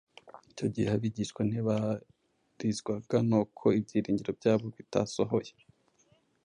Icyo 0.51 0.67
gihe 0.73 0.89
abigishwa 0.91 1.41
ntibarizwaga 1.49 3.17
n’uko 3.29 3.63
ibyiringiro 3.79 4.31
byabo 4.39 4.65
bitasohoye. 4.77 5.53